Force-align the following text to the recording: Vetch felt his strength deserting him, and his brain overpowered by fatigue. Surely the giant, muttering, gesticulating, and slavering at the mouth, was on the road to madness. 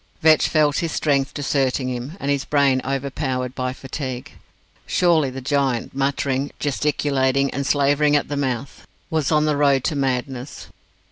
Vetch 0.23 0.47
felt 0.47 0.79
his 0.79 0.91
strength 0.91 1.31
deserting 1.31 1.87
him, 1.87 2.17
and 2.19 2.31
his 2.31 2.43
brain 2.43 2.81
overpowered 2.83 3.53
by 3.53 3.71
fatigue. 3.71 4.31
Surely 4.87 5.29
the 5.29 5.41
giant, 5.41 5.93
muttering, 5.93 6.49
gesticulating, 6.59 7.51
and 7.51 7.67
slavering 7.67 8.15
at 8.15 8.27
the 8.27 8.35
mouth, 8.35 8.87
was 9.11 9.31
on 9.31 9.45
the 9.45 9.55
road 9.57 9.83
to 9.83 9.95
madness. 9.95 10.69